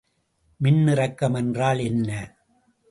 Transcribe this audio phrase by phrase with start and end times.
[0.59, 2.09] மின்னிறக்கம் என்றால் என்ன?